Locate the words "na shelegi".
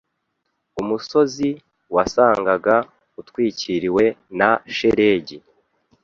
4.39-5.37